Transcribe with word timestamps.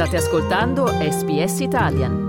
State 0.00 0.16
ascoltando 0.16 0.86
SBS 0.86 1.60
Italian. 1.60 2.28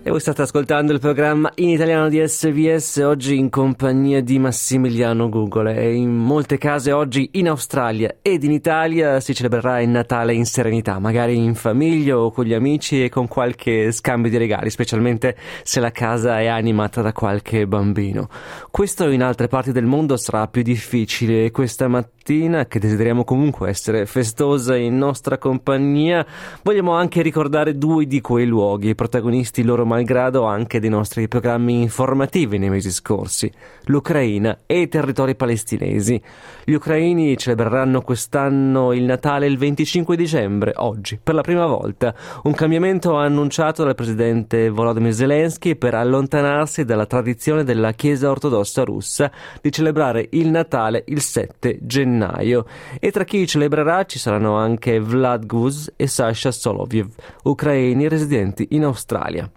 E 0.00 0.10
voi 0.10 0.20
state 0.20 0.42
ascoltando 0.42 0.92
il 0.92 1.00
programma 1.00 1.50
in 1.56 1.70
italiano 1.70 2.08
di 2.08 2.22
SVS 2.24 2.98
oggi 2.98 3.36
in 3.36 3.50
compagnia 3.50 4.20
di 4.20 4.38
Massimiliano 4.38 5.28
Google 5.28 5.74
e 5.74 5.94
in 5.94 6.14
molte 6.14 6.56
case 6.56 6.92
oggi 6.92 7.30
in 7.32 7.48
Australia 7.48 8.18
ed 8.22 8.44
in 8.44 8.52
Italia 8.52 9.18
si 9.18 9.34
celebrerà 9.34 9.80
il 9.80 9.88
Natale 9.88 10.34
in 10.34 10.44
serenità, 10.44 11.00
magari 11.00 11.34
in 11.34 11.56
famiglia 11.56 12.16
o 12.16 12.30
con 12.30 12.44
gli 12.44 12.54
amici 12.54 13.02
e 13.02 13.08
con 13.08 13.26
qualche 13.26 13.90
scambio 13.90 14.30
di 14.30 14.36
regali, 14.36 14.70
specialmente 14.70 15.36
se 15.64 15.80
la 15.80 15.90
casa 15.90 16.38
è 16.38 16.46
animata 16.46 17.02
da 17.02 17.12
qualche 17.12 17.66
bambino. 17.66 18.28
Questo 18.70 19.10
in 19.10 19.24
altre 19.24 19.48
parti 19.48 19.72
del 19.72 19.86
mondo 19.86 20.16
sarà 20.16 20.46
più 20.46 20.62
difficile 20.62 21.46
e 21.46 21.50
questa 21.50 21.88
mattina, 21.88 22.14
che 22.26 22.80
desideriamo 22.80 23.22
comunque 23.22 23.68
essere 23.68 24.04
festosa 24.04 24.74
in 24.74 24.98
nostra 24.98 25.38
compagnia, 25.38 26.26
vogliamo 26.64 26.92
anche 26.92 27.22
ricordare 27.22 27.78
due 27.78 28.04
di 28.08 28.20
quei 28.20 28.46
luoghi, 28.46 28.96
protagonisti 28.96 29.62
loro 29.62 29.86
malgrado 29.86 30.42
anche 30.42 30.80
dei 30.80 30.90
nostri 30.90 31.28
programmi 31.28 31.82
informativi 31.82 32.58
nei 32.58 32.68
mesi 32.68 32.90
scorsi, 32.90 33.48
l'Ucraina 33.84 34.58
e 34.66 34.80
i 34.80 34.88
territori 34.88 35.36
palestinesi. 35.36 36.20
Gli 36.64 36.72
ucraini 36.72 37.36
celebreranno 37.36 38.00
quest'anno 38.00 38.92
il 38.92 39.04
Natale 39.04 39.46
il 39.46 39.56
25 39.56 40.16
dicembre, 40.16 40.72
oggi, 40.74 41.20
per 41.22 41.36
la 41.36 41.42
prima 41.42 41.66
volta, 41.66 42.12
un 42.42 42.54
cambiamento 42.54 43.14
annunciato 43.14 43.84
dal 43.84 43.94
presidente 43.94 44.68
Volodymyr 44.68 45.12
Zelensky 45.12 45.76
per 45.76 45.94
allontanarsi 45.94 46.84
dalla 46.84 47.06
tradizione 47.06 47.62
della 47.62 47.92
Chiesa 47.92 48.30
ortodossa 48.30 48.82
russa 48.82 49.30
di 49.60 49.70
celebrare 49.70 50.26
il 50.30 50.48
Natale 50.48 51.04
il 51.06 51.20
7 51.20 51.78
gennaio. 51.82 52.14
E 52.20 53.10
tra 53.10 53.24
chi 53.24 53.46
celebrerà 53.46 54.04
ci 54.04 54.18
saranno 54.18 54.56
anche 54.56 54.98
Vlad 55.00 55.46
Guz 55.46 55.92
e 55.96 56.06
Sasha 56.06 56.50
Soloviev, 56.50 57.08
ucraini 57.44 58.08
residenti 58.08 58.68
in 58.70 58.84
Australia. 58.84 59.50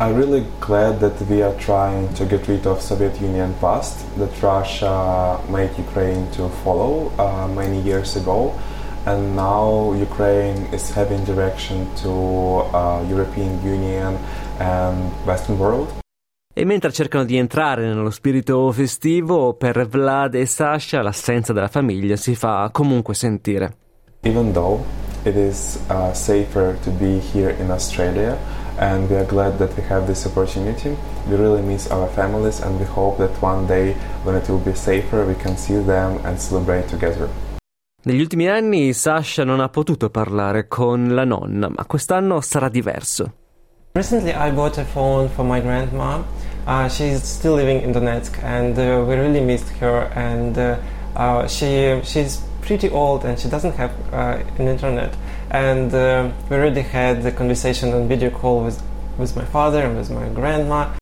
I'm 0.00 0.16
really 0.16 0.46
glad 0.60 0.98
that 1.00 1.20
we 1.28 1.42
are 1.42 1.54
trying 1.56 2.10
to 2.14 2.24
get 2.24 2.46
rid 2.46 2.64
of 2.64 2.80
Soviet 2.80 3.20
Union 3.20 3.54
past 3.60 3.98
that 4.16 4.30
Russia 4.40 5.38
made 5.50 5.70
Ukraine 5.76 6.26
to 6.30 6.48
follow 6.64 7.12
uh, 7.18 7.46
many 7.54 7.82
years 7.82 8.16
ago, 8.16 8.54
and 9.04 9.36
now 9.36 9.92
Ukraine 9.92 10.66
is 10.72 10.90
having 10.90 11.22
direction 11.26 11.86
to 11.96 12.10
uh, 12.72 13.04
European 13.10 13.62
Union 13.62 14.16
and 14.58 15.12
Western 15.26 15.58
world. 15.58 15.99
E 16.60 16.66
mentre 16.66 16.92
cercano 16.92 17.24
di 17.24 17.38
entrare 17.38 17.86
nello 17.86 18.10
spirito 18.10 18.70
festivo, 18.70 19.54
per 19.54 19.88
Vlad 19.88 20.34
e 20.34 20.44
Sasha 20.44 21.00
l'assenza 21.00 21.54
della 21.54 21.68
famiglia 21.68 22.16
si 22.16 22.34
fa 22.34 22.68
comunque 22.70 23.14
sentire. 23.14 23.76
Even 24.24 24.52
though 24.52 24.78
it 25.22 25.34
is 25.36 25.78
uh, 25.88 26.12
safer 26.12 26.76
to 26.82 26.90
be 26.90 27.18
here 27.32 27.56
in 27.58 27.70
Australia, 27.70 28.36
and 28.76 29.08
we 29.08 29.16
are 29.16 29.24
glad 29.24 29.56
that 29.56 29.74
we 29.74 29.82
have 29.88 30.04
this 30.04 30.26
opportunity. 30.26 30.94
We 31.30 31.36
really 31.36 31.62
miss 31.62 31.86
our 31.90 32.10
families 32.10 32.60
and 32.60 32.78
we 32.78 32.84
hope 32.84 33.16
that 33.26 33.34
one 33.40 33.64
day 33.64 33.96
when 34.24 34.36
it 34.36 34.46
will 34.50 34.62
be 34.62 34.74
safer 34.74 35.24
we 35.24 35.36
can 35.36 35.56
see 35.56 35.82
them 35.82 36.20
and 36.24 36.38
celebrate 36.38 36.88
together. 36.90 37.26
Negli 38.02 38.20
ultimi 38.20 38.48
anni 38.48 38.92
Sasha 38.92 39.44
non 39.44 39.60
ha 39.60 39.70
potuto 39.70 40.10
parlare 40.10 40.68
con 40.68 41.14
la 41.14 41.24
nonna, 41.24 41.70
ma 41.70 41.86
quest'anno 41.86 42.42
sarà 42.42 42.68
diverso. 42.68 43.32
Recently 43.92 44.30
I 44.30 44.52
bought 44.52 44.78
a 44.78 44.84
phone 44.84 45.28
for 45.28 45.44
my 45.44 45.60
grandma. 45.60 46.22
Uh, 46.66 46.88
she's 46.88 47.22
still 47.22 47.54
living 47.54 47.82
in 47.82 47.92
Donetsk 47.92 48.42
and 48.42 48.78
uh, 48.78 49.04
we 49.06 49.14
really 49.14 49.40
missed 49.40 49.68
her 49.80 50.10
and 50.14 50.56
uh, 50.56 50.76
uh 51.16 51.46
she 51.48 52.00
she's 52.04 52.40
pretty 52.60 52.88
old 52.90 53.24
and 53.24 53.38
she 53.38 53.48
doesn't 53.48 53.74
have 53.76 53.92
uh, 54.12 54.38
an 54.58 54.68
internet. 54.68 55.14
And 55.50 55.92
uh, 55.92 56.30
we 56.48 56.56
already 56.56 56.82
had 56.82 57.22
the 57.22 57.32
conversation 57.32 57.92
on 57.92 58.06
video 58.06 58.30
call 58.30 58.62
with, 58.64 58.80
with 59.18 59.34
my 59.34 59.44
father 59.44 59.82
and 59.82 59.96
with 59.96 60.10
my 60.10 60.28
grandma. 60.28 60.96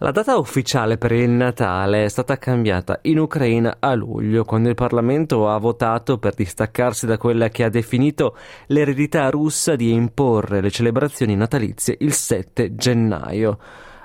La 0.00 0.10
data 0.10 0.36
ufficiale 0.36 0.98
per 0.98 1.12
il 1.12 1.30
Natale 1.30 2.04
è 2.04 2.08
stata 2.08 2.36
cambiata 2.36 2.98
in 3.02 3.18
Ucraina 3.18 3.78
a 3.80 3.94
luglio, 3.94 4.44
quando 4.44 4.68
il 4.68 4.74
Parlamento 4.74 5.48
ha 5.48 5.56
votato 5.56 6.18
per 6.18 6.34
distaccarsi 6.34 7.06
da 7.06 7.16
quella 7.16 7.48
che 7.48 7.64
ha 7.64 7.70
definito 7.70 8.36
l'eredità 8.66 9.30
russa 9.30 9.74
di 9.74 9.92
imporre 9.92 10.60
le 10.60 10.70
celebrazioni 10.70 11.34
natalizie 11.34 11.96
il 12.00 12.12
7 12.12 12.74
gennaio. 12.74 13.58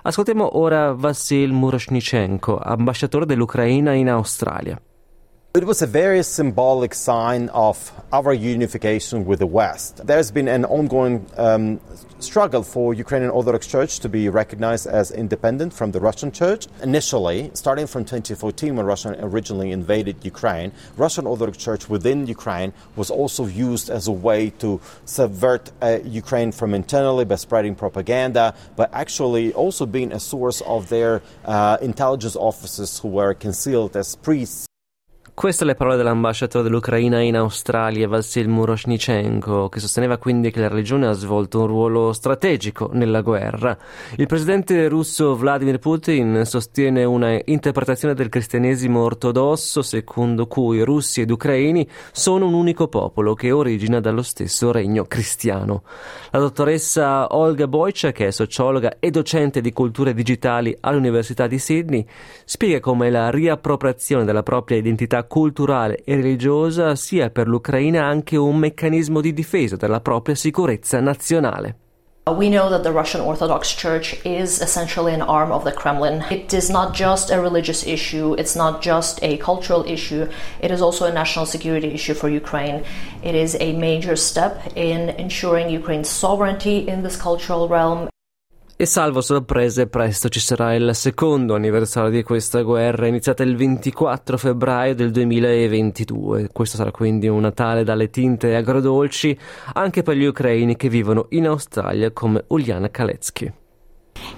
Ascoltiamo 0.04 0.58
ora 0.58 0.94
Vassil 0.94 1.52
Muroshnichenko, 1.52 2.58
ambasciatore 2.58 3.28
dell'Ucraina 3.28 3.94
in 3.94 4.10
Australia. 4.10 4.82
It 5.54 5.66
was 5.66 5.82
a 5.82 5.86
very 5.86 6.24
symbolic 6.24 6.94
sign 6.94 7.50
of 7.50 7.92
our 8.14 8.34
unification 8.34 9.26
with 9.26 9.40
the 9.40 9.46
West. 9.46 10.00
There's 10.08 10.32
been 10.32 10.48
an 10.48 10.64
ongoing 10.64 11.26
um, 11.36 11.82
struggle 12.20 12.64
for 12.64 12.94
Ukrainian 12.94 13.32
Orthodox 13.32 13.68
Church 13.68 14.00
to 14.00 14.08
be 14.08 14.30
recognized 14.30 14.88
as 14.88 15.12
independent 15.12 15.74
from 15.74 15.92
the 15.92 16.00
Russian 16.00 16.32
Church. 16.32 16.68
Initially, 16.82 17.52
starting 17.54 17.86
from 17.86 18.06
2014 18.06 18.78
when 18.78 18.86
Russia 18.86 19.14
originally 19.20 19.72
invaded 19.72 20.24
Ukraine, 20.24 20.72
Russian 20.96 21.28
Orthodox 21.28 21.58
Church 21.58 21.90
within 21.90 22.28
Ukraine 22.28 22.72
was 22.96 23.12
also 23.12 23.46
used 23.46 23.90
as 23.90 24.08
a 24.08 24.14
way 24.14 24.52
to 24.60 24.80
subvert 25.04 25.70
uh, 25.82 26.00
Ukraine 26.06 26.54
from 26.54 26.74
internally 26.74 27.26
by 27.26 27.36
spreading 27.36 27.76
propaganda, 27.76 28.56
but 28.78 28.90
actually 28.94 29.52
also 29.52 29.86
being 29.86 30.14
a 30.14 30.20
source 30.22 30.62
of 30.62 30.88
their 30.88 31.22
uh, 31.44 31.78
intelligence 31.82 32.38
officers 32.38 33.00
who 33.00 33.10
were 33.10 33.34
concealed 33.34 33.98
as 33.98 34.16
priests 34.16 34.68
Queste 35.42 35.66
le 35.66 35.74
parole 35.74 35.98
dell'ambasciatore 35.98 36.66
dell'Ucraina 36.66 37.20
in 37.20 37.36
Australia, 37.36 38.08
Vassil 38.08 38.48
Muroshnichenko, 38.48 39.70
che 39.70 39.80
sosteneva 39.80 40.20
quindi 40.20 40.52
che 40.52 40.60
la 40.60 40.68
religione 40.68 41.08
ha 41.08 41.14
svolto 41.14 41.62
un 41.62 41.66
ruolo 41.66 42.14
strategico 42.14 42.92
nella 42.94 43.22
guerra. 43.22 43.76
Il 44.18 44.28
presidente 44.28 44.88
russo 44.88 45.36
Vladimir 45.36 45.80
Putin 45.80 46.44
sostiene 46.46 47.06
una 47.06 47.42
interpretazione 47.46 48.14
del 48.14 48.30
cristianesimo 48.30 49.02
ortodosso 49.02 49.82
secondo 49.82 50.46
cui 50.46 50.84
russi 50.84 51.22
ed 51.22 51.32
ucraini 51.32 51.90
sono 52.12 52.46
un 52.46 52.54
unico 52.54 52.88
popolo 52.88 53.34
che 53.34 53.52
origina 53.52 54.00
dallo 54.00 54.22
stesso 54.22 54.72
regno 54.72 55.06
cristiano. 55.06 55.82
La 56.30 56.38
dottoressa 56.38 57.36
Olga 57.36 57.68
Boycia, 57.68 58.12
che 58.12 58.28
è 58.28 58.32
sociologa 58.32 58.98
e 59.00 59.10
docente 59.10 59.60
di 59.60 59.74
culture 59.74 60.14
digitali 60.14 60.78
all'Università 60.82 61.48
di 61.48 61.58
Sydney, 61.58 62.06
spiega 62.46 62.80
come 62.80 63.10
la 63.10 63.32
riappropriazione 63.32 64.24
della 64.24 64.44
propria 64.44 64.78
identità 64.78 65.30
culturale 65.32 66.04
e 66.04 66.16
religiosa 66.16 66.94
sia 66.96 67.30
per 67.30 67.48
l'Ucraina 67.48 68.04
anche 68.04 68.36
un 68.36 68.58
meccanismo 68.58 69.22
di 69.22 69.32
difesa 69.32 69.78
della 69.78 70.02
propria 70.02 70.36
sicurezza 70.36 71.00
nazionale. 71.00 71.78
We 72.28 72.50
know 72.50 72.70
that 72.70 72.84
the 72.84 72.92
Russian 72.92 73.22
Orthodox 73.22 73.74
Church 73.74 74.20
is 74.26 74.60
essentially 74.60 75.14
an 75.14 75.22
arm 75.22 75.52
of 75.52 75.64
the 75.64 75.72
Kremlin. 75.72 76.22
It 76.30 76.54
is 76.54 76.70
not 76.70 76.94
just 76.94 77.32
a 77.32 77.40
religious 77.40 77.86
issue, 77.86 78.36
it's 78.38 78.56
not 78.56 78.82
just 78.84 79.20
a 79.24 79.38
cultural 79.38 79.86
issue, 79.86 80.28
it 80.60 80.70
is 80.70 80.82
also 80.82 81.06
a 81.06 81.14
national 81.14 81.46
security 81.46 81.94
issue 81.94 82.14
for 82.14 82.28
Ukraine. 82.30 82.84
It 83.24 83.34
is 83.34 83.56
a 83.62 83.72
major 83.72 84.18
step 84.18 84.62
in 84.76 85.12
ensuring 85.18 85.70
Ukraine's 85.70 86.10
sovereignty 86.10 86.86
in 86.88 87.04
this 87.04 87.16
cultural 87.16 87.70
realm 87.70 88.10
E 88.82 88.88
salvo 88.88 89.22
sorprese, 89.22 89.86
presto 89.86 90.28
ci 90.28 90.40
sarà 90.40 90.74
il 90.74 90.96
secondo 90.96 91.54
anniversario 91.54 92.10
di 92.10 92.24
questa 92.24 92.64
guerra, 92.64 93.06
iniziata 93.06 93.44
il 93.44 93.56
24 93.56 94.40
febbraio 94.40 94.96
del 94.96 95.12
2022. 95.12 96.50
Questo 96.52 96.78
sarà 96.78 96.90
quindi 96.90 97.28
un 97.28 97.42
Natale 97.42 97.84
dalle 97.84 98.10
tinte 98.10 98.56
agrodolci 98.56 99.38
anche 99.74 100.02
per 100.02 100.16
gli 100.16 100.26
ucraini 100.26 100.78
che 100.78 100.90
vivono 100.90 101.28
in 101.30 101.46
Australia 101.46 102.10
come 102.10 102.44
Uliana 102.48 102.90
Kaletsky. 102.90 103.54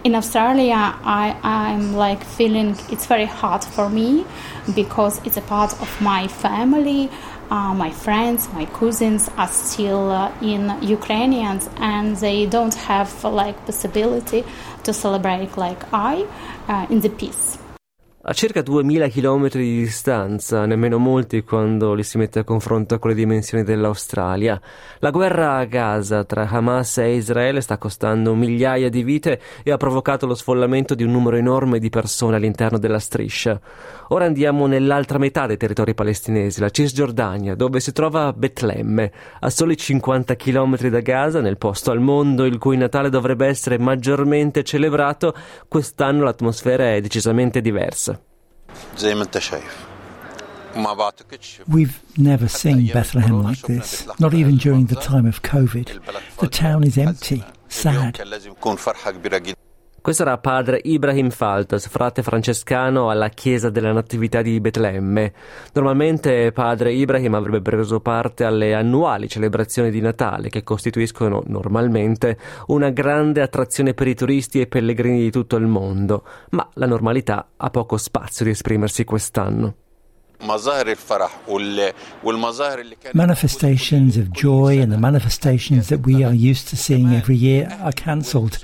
In 0.02 0.14
Australia, 0.14 1.00
I, 1.06 1.34
I'm 1.42 1.96
like 1.96 2.22
feeling 2.26 2.76
it's 2.90 3.08
very 3.08 3.26
hard 3.26 3.64
for 3.64 3.90
me 3.90 4.26
because 4.76 5.22
it's 5.24 5.38
a 5.38 5.42
part 5.42 5.72
of 5.80 6.02
my 6.02 6.28
family. 6.28 7.10
Uh, 7.50 7.74
my 7.74 7.92
friends, 7.92 8.52
my 8.54 8.66
cousins 8.66 9.30
are 9.38 9.48
still 9.48 10.12
uh, 10.12 10.32
in 10.42 10.78
Ukrainians 10.82 11.70
and 11.78 12.16
they 12.18 12.46
don't 12.46 12.74
have 12.74 13.24
like 13.24 13.66
possibility 13.66 14.44
to 14.84 14.94
celebrate 14.94 15.58
like 15.58 15.82
I 15.94 16.26
uh, 16.68 16.88
in 16.90 17.02
the 17.02 17.10
peace. 17.10 17.58
A 18.26 18.32
circa 18.32 18.62
2000 18.62 19.10
km 19.10 19.50
di 19.50 19.80
distanza, 19.80 20.66
nemmeno 20.66 20.98
molti 20.98 21.44
quando 21.44 21.94
li 21.94 22.04
si 22.04 22.18
mette 22.18 22.40
a 22.40 22.46
confronto 22.46 22.98
con 22.98 23.10
le 23.10 23.18
dimensioni 23.18 23.66
dell'Australia, 23.66 24.62
la 25.00 25.10
guerra 25.10 25.58
a 25.58 25.66
Gaza 25.66 26.24
tra 26.24 26.48
Hamas 26.48 27.00
e 27.00 27.16
Israele 27.16 27.60
sta 27.60 27.78
costando 27.78 28.34
migliaia 28.34 28.88
di 28.88 29.04
vite 29.04 29.42
e 29.62 29.72
ha 29.72 29.76
provocato 29.76 30.26
lo 30.26 30.36
sfollamento 30.36 30.96
di 30.96 31.04
un 31.04 31.12
numero 31.12 31.36
enorme 31.36 31.80
di 31.80 31.90
persone 31.90 32.38
all'interno 32.38 32.78
della 32.78 33.00
striscia. 33.00 33.60
Ora 34.08 34.24
andiamo 34.24 34.68
nell'altra 34.68 35.18
metà 35.18 35.46
dei 35.46 35.58
territori 35.58 35.94
palestinesi, 35.94 36.62
la 36.62 36.70
Cisgiordania, 36.70 37.56
dove 37.56 37.82
si 37.82 37.92
trova 37.92 38.32
Betlemme, 38.32 39.12
a 39.42 39.50
soli 39.50 39.76
50 39.76 40.38
km 40.38 40.88
da 40.88 41.02
Gaza, 41.02 41.42
nel 41.42 41.58
posto 41.58 41.92
al 41.92 42.00
mondo 42.00 42.46
il 42.46 42.58
cui 42.58 42.78
Natale 42.78 43.10
dovrebbe 43.10 43.48
essere 43.48 43.78
maggiormente 43.78 44.64
celebrato, 44.64 45.36
quest'anno 45.68 46.24
l'atmosfera 46.24 46.94
è 46.94 47.02
decisamente 47.02 47.60
diversa. 47.60 48.13
We've 51.68 52.02
never 52.18 52.48
seen 52.48 52.88
Bethlehem 52.88 53.44
like 53.44 53.62
this, 53.62 54.08
not 54.20 54.34
even 54.34 54.58
during 54.58 54.88
the 54.88 54.96
time 54.96 55.26
of 55.28 55.42
COVID. 55.44 55.88
The 56.40 56.48
town 56.48 56.84
is 56.84 56.98
empty, 56.98 57.44
sad. 57.70 58.20
Questo 60.04 60.24
era 60.24 60.38
padre 60.38 60.82
Ibrahim 60.84 61.30
Faltas, 61.30 61.88
frate 61.88 62.24
francescano 62.24 63.10
alla 63.10 63.30
chiesa 63.30 63.70
della 63.70 63.94
Natività 63.94 64.42
di 64.42 64.60
Betlemme. 64.60 65.32
Normalmente 65.72 66.52
padre 66.52 66.92
Ibrahim 66.92 67.36
avrebbe 67.36 67.62
preso 67.62 68.02
parte 68.02 68.44
alle 68.44 68.74
annuali 68.74 69.30
celebrazioni 69.30 69.92
di 69.92 70.02
Natale 70.02 70.50
che 70.50 70.62
costituiscono 70.62 71.42
normalmente 71.48 72.38
una 72.68 72.90
grande 72.90 73.42
attrazione 73.42 73.94
per 73.94 74.10
i 74.10 74.14
turisti 74.14 74.60
e 74.60 74.68
pellegrini 74.68 75.22
di 75.22 75.32
tutto 75.32 75.56
il 75.56 75.68
mondo, 75.68 76.26
ma 76.50 76.68
la 76.74 76.86
normalità 76.86 77.52
ha 77.56 77.70
poco 77.70 77.96
spazio 77.96 78.44
di 78.44 78.52
esprimersi 78.52 79.06
quest'anno. 79.06 79.83
Manifestations 83.14 84.18
of 84.18 84.32
joy 84.34 84.80
and 84.80 84.92
the 84.92 84.98
manifestations 84.98 85.90
that 85.90 86.06
we 86.06 86.24
are 86.24 86.34
used 86.34 86.68
to 86.70 86.78
seeing 86.78 87.14
every 87.14 87.36
year 87.36 87.68
are 87.82 87.92
cancelled. 87.92 88.60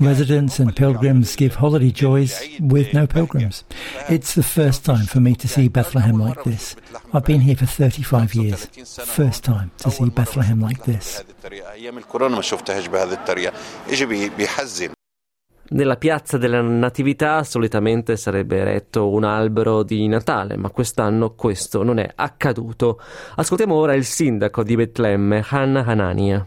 Residents 0.00 0.58
and 0.58 0.74
pilgrims 0.76 1.34
give 1.36 1.56
holiday 1.56 1.90
joys 1.90 2.48
with 2.60 2.94
no 2.94 3.06
pilgrims. 3.06 3.64
It's 4.08 4.34
the 4.34 4.42
first 4.42 4.84
time 4.84 5.06
for 5.06 5.20
me 5.20 5.34
to 5.34 5.48
see 5.48 5.68
Bethlehem 5.68 6.18
like 6.20 6.44
this. 6.44 6.76
I've 7.12 7.24
been 7.24 7.40
here 7.40 7.56
for 7.56 7.66
35 7.66 8.34
years. 8.34 8.66
First 9.04 9.44
time 9.44 9.70
to 9.78 9.90
see 9.90 10.08
Bethlehem 10.10 10.60
like 10.60 10.84
this. 10.84 11.24
Nella 15.70 15.96
piazza 15.96 16.38
della 16.38 16.62
Natività 16.62 17.44
solitamente 17.44 18.16
sarebbe 18.16 18.56
eretto 18.58 19.10
un 19.10 19.24
albero 19.24 19.82
di 19.82 20.06
Natale, 20.08 20.56
ma 20.56 20.70
quest'anno 20.70 21.34
questo 21.34 21.82
non 21.82 21.98
è 21.98 22.10
accaduto. 22.14 22.98
Ascoltiamo 23.34 23.74
ora 23.74 23.92
il 23.94 24.04
sindaco 24.04 24.62
di 24.62 24.76
Betlemme, 24.76 25.44
Hanna 25.46 25.84
Hanania. 25.84 26.46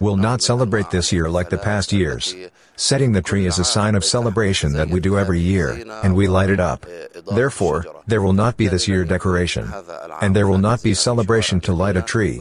Will 0.00 0.16
not 0.16 0.42
celebrate 0.42 0.90
this 0.90 1.12
year 1.12 1.28
like 1.28 1.50
the 1.50 1.58
past 1.58 1.92
years. 1.92 2.34
Setting 2.76 3.12
the 3.12 3.22
tree 3.22 3.46
is 3.46 3.58
a 3.58 3.64
sign 3.64 3.94
of 3.94 4.04
celebration 4.04 4.72
that 4.74 4.88
we 4.88 5.00
do 5.00 5.18
every 5.18 5.40
year, 5.40 5.70
and 6.02 6.14
we 6.14 6.28
light 6.28 6.50
it 6.50 6.60
up. 6.60 6.86
Therefore, 7.34 7.84
there 8.06 8.22
will 8.22 8.32
not 8.32 8.56
be 8.56 8.68
this 8.68 8.86
year 8.86 9.04
decoration. 9.04 9.72
And 10.20 10.36
there 10.36 10.46
will 10.46 10.58
not 10.58 10.82
be 10.82 10.94
celebration 10.94 11.60
to 11.62 11.72
light 11.72 11.96
a 11.96 12.02
tree. 12.02 12.38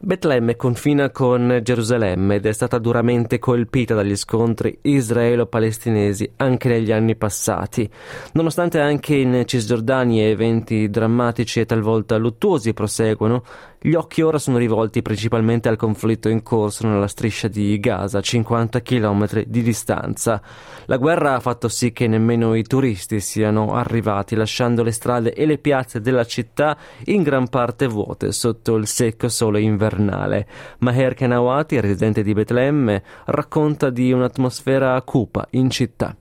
Betlemme 0.00 0.54
confina 0.54 1.10
con 1.10 1.58
Gerusalemme 1.60 2.36
ed 2.36 2.46
è 2.46 2.52
stata 2.52 2.78
duramente 2.78 3.40
colpita 3.40 3.94
dagli 3.94 4.14
scontri 4.14 4.78
israelo-palestinesi 4.82 6.34
anche 6.36 6.68
negli 6.68 6.92
anni 6.92 7.16
passati. 7.16 7.90
Nonostante 8.34 8.78
anche 8.78 9.16
in 9.16 9.42
Cisgiordania 9.44 10.28
eventi 10.28 10.88
drammatici 10.88 11.58
e 11.58 11.66
talvolta 11.66 12.16
luttuosi 12.16 12.72
proseguono, 12.74 13.42
gli 13.80 13.94
occhi 13.94 14.22
ora 14.22 14.38
sono 14.38 14.58
rivolti 14.58 15.02
principalmente 15.02 15.68
al 15.68 15.76
conflitto 15.76 16.28
in 16.28 16.42
corso 16.42 16.86
nella 16.86 17.06
striscia 17.06 17.46
di 17.46 17.78
Gaza, 17.78 18.18
a 18.18 18.20
50 18.20 18.82
km 18.82 19.42
di 19.46 19.62
distanza. 19.62 20.42
La 20.86 20.96
guerra 20.96 21.34
ha 21.34 21.40
fatto 21.40 21.68
sì 21.68 21.92
che 21.92 22.08
nemmeno 22.08 22.54
i 22.54 22.64
turisti 22.64 23.20
siano 23.20 23.74
arrivati, 23.74 24.34
lasciando 24.34 24.82
le 24.82 24.90
strade 24.90 25.32
e 25.32 25.46
le 25.46 25.58
piazze 25.58 26.00
della 26.00 26.24
città 26.24 26.76
in 27.04 27.22
gran 27.22 27.48
parte 27.48 27.86
vuote 27.86 28.32
sotto 28.32 28.74
il 28.74 28.88
secco 28.88 29.28
sole 29.28 29.60
invernale. 29.60 30.46
Maher 30.78 31.14
Kenawati, 31.14 31.80
residente 31.80 32.22
di 32.22 32.32
Betlemme, 32.32 33.02
racconta 33.26 33.90
di 33.90 34.10
un'atmosfera 34.10 35.00
cupa 35.02 35.46
in 35.50 35.70
città. 35.70 36.16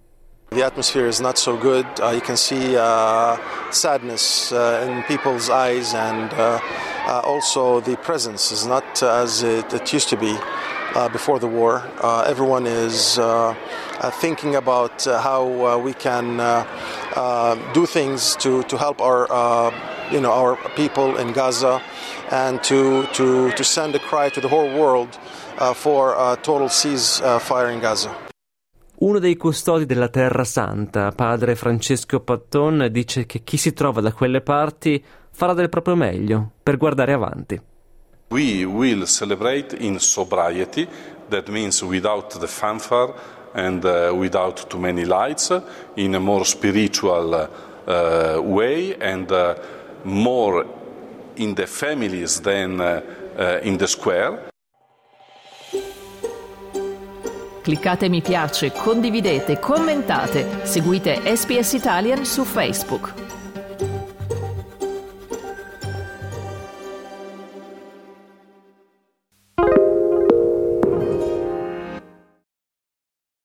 The 0.49 0.63
atmosphere 0.63 1.07
is 1.07 1.19
not 1.19 1.37
so 1.37 1.57
good. 1.57 1.85
Uh, 1.99 2.11
you 2.11 2.21
can 2.21 2.37
see 2.37 2.73
uh, 2.77 3.35
sadness 3.69 4.51
uh, 4.51 4.87
in 4.87 5.03
people's 5.03 5.49
eyes, 5.49 5.93
and 5.93 6.31
uh, 6.31 6.59
uh, 7.07 7.21
also 7.23 7.79
the 7.79 7.95
presence 7.97 8.51
is 8.51 8.67
not 8.67 9.01
uh, 9.01 9.23
as 9.23 9.41
it, 9.41 9.73
it 9.73 9.93
used 9.93 10.09
to 10.09 10.17
be 10.17 10.37
uh, 10.95 11.07
before 11.09 11.39
the 11.39 11.47
war. 11.47 11.81
Uh, 12.01 12.25
everyone 12.27 12.67
is 12.67 13.17
uh, 13.17 13.55
thinking 14.19 14.55
about 14.55 15.05
how 15.05 15.77
we 15.79 15.93
can 15.93 16.37
do 17.73 17.85
things 17.85 18.35
to, 18.35 18.63
to 18.63 18.77
help 18.77 18.99
our, 19.01 19.71
you 20.11 20.19
know, 20.19 20.31
our 20.31 20.57
people 20.75 21.17
in 21.17 21.31
Gaza 21.31 21.81
and 22.31 22.61
to, 22.63 23.05
to, 23.13 23.51
to 23.51 23.63
send 23.63 23.95
a 23.95 23.99
cry 23.99 24.29
to 24.29 24.41
the 24.41 24.47
whole 24.47 24.69
world 24.77 25.17
for 25.75 26.13
a 26.13 26.37
total 26.41 26.67
ceasefire 26.67 27.71
in 27.71 27.79
Gaza. 27.79 28.25
Uno 28.99 29.19
dei 29.19 29.37
custodi 29.37 29.85
della 29.85 30.09
Terra 30.09 30.43
Santa, 30.43 31.11
padre 31.11 31.53
Francesco 31.53 32.19
Patton, 32.19 32.87
dice 32.89 33.27
che 33.27 33.43
chi 33.43 33.55
si 33.55 33.71
trova 33.71 34.01
da 34.01 34.11
quelle 34.11 34.41
parti 34.41 35.03
farà 35.37 35.53
del 35.53 35.69
proprio 35.69 35.93
meglio 35.93 36.49
per 36.63 36.77
guardare 36.77 37.13
avanti. 37.13 37.61
We 38.29 38.65
will 38.65 39.05
celebrate 39.05 39.75
in 39.77 39.99
sobriety, 39.99 40.87
that 41.29 41.47
means 41.49 41.83
without 41.83 42.39
the 42.39 42.47
fanfare 42.47 43.13
and 43.53 43.85
uh, 43.85 44.11
without 44.15 44.67
too 44.67 44.79
many 44.79 45.05
lights, 45.05 45.55
in 45.93 46.15
a 46.15 46.19
more 46.19 46.43
spiritual 46.43 47.33
uh, 47.85 48.41
way 48.41 48.97
and 48.99 49.29
uh, 49.29 49.53
more 50.01 50.65
in 51.35 51.53
the 51.53 51.67
families 51.67 52.41
than 52.41 52.79
uh, 52.79 53.01
uh, 53.37 53.59
in 53.61 53.77
the 53.77 53.85
square. 53.85 54.49
Cliccate 57.61 58.09
mi 58.09 58.21
piace, 58.21 58.71
condividete, 58.71 59.59
commentate, 59.59 60.65
seguite 60.65 61.21
SPS 61.35 61.73
Italian 61.73 62.25
su 62.25 62.43
Facebook. 62.43 63.46